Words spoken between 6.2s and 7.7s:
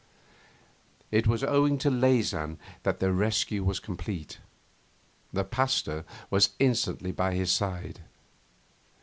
was instantly by his